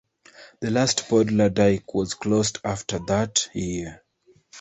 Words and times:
The 0.61 0.71
last 0.71 1.07
polder 1.09 1.49
dyke 1.53 1.93
was 1.93 2.15
closed 2.15 2.57
after 2.65 2.97
that 3.05 3.47
year. 3.53 4.01